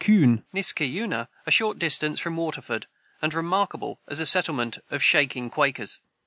][Footnote 0.01 0.41
20: 0.51 0.59
Niskayuna, 0.63 1.27
a 1.45 1.51
short 1.51 1.77
distance 1.77 2.19
from 2.19 2.35
Waterford, 2.35 2.87
and 3.21 3.35
remarkable 3.35 4.01
as 4.07 4.19
a 4.19 4.25
settlement 4.25 4.79
of 4.89 5.03
Shaking 5.03 5.51
Quakers. 5.51 5.99